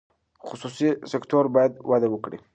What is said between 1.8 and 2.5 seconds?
وده وکړي.